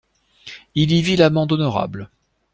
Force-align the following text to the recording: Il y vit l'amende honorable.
Il 0.73 0.91
y 0.93 1.01
vit 1.03 1.15
l'amende 1.15 1.51
honorable. 1.51 2.09